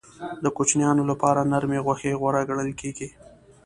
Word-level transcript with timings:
د 0.43 0.45
کوچنیانو 0.55 1.03
لپاره 1.11 1.47
نرمې 1.51 1.79
غوښې 1.85 2.11
غوره 2.19 2.41
ګڼل 2.49 2.71
کېږي. 2.81 3.07